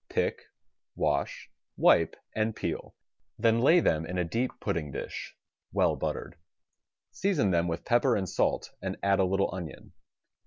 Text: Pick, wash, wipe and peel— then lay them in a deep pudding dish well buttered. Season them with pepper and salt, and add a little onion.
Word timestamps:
Pick, 0.09 0.45
wash, 0.95 1.51
wipe 1.77 2.15
and 2.35 2.55
peel— 2.55 2.95
then 3.37 3.59
lay 3.59 3.79
them 3.79 4.03
in 4.03 4.17
a 4.17 4.23
deep 4.23 4.49
pudding 4.59 4.89
dish 4.91 5.35
well 5.71 5.95
buttered. 5.95 6.37
Season 7.11 7.51
them 7.51 7.67
with 7.67 7.85
pepper 7.85 8.15
and 8.15 8.27
salt, 8.27 8.71
and 8.81 8.97
add 9.03 9.19
a 9.19 9.23
little 9.23 9.53
onion. 9.53 9.93